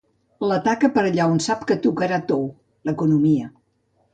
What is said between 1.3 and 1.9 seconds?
on sap que